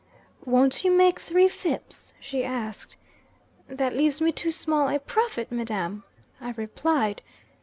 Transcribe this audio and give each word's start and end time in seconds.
'Won't 0.45 0.83
you 0.83 0.97
take 0.97 1.19
three 1.19 1.47
fips?' 1.47 2.15
she 2.19 2.43
asked. 2.43 2.95
'That 3.67 3.93
leaves 3.95 4.19
me 4.19 4.31
too 4.31 4.49
small 4.49 4.89
a 4.89 4.97
profit, 4.97 5.51
madam,' 5.51 6.03
I 6.41 6.53
replied. 6.57 7.21